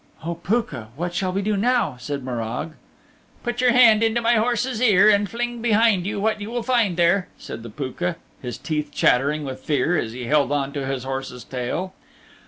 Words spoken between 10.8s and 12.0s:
his horse's tail.